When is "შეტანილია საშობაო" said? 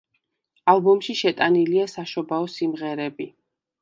1.19-2.49